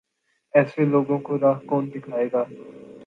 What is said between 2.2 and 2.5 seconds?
گا؟